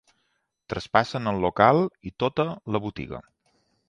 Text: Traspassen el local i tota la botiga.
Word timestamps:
Traspassen 0.73 1.31
el 1.31 1.37
local 1.43 1.81
i 2.11 2.13
tota 2.23 2.47
la 2.77 2.81
botiga. 2.87 3.21